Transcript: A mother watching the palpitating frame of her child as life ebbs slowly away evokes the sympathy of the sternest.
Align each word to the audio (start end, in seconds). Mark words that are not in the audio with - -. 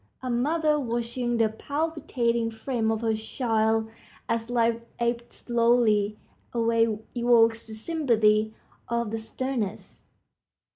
A 0.23 0.31
mother 0.31 0.79
watching 0.79 1.37
the 1.37 1.47
palpitating 1.47 2.49
frame 2.49 2.89
of 2.91 3.01
her 3.01 3.13
child 3.13 3.87
as 4.27 4.49
life 4.49 4.81
ebbs 4.97 5.35
slowly 5.35 6.17
away 6.53 6.97
evokes 7.15 7.67
the 7.67 7.73
sympathy 7.75 8.55
of 8.89 9.11
the 9.11 9.19
sternest. 9.19 10.01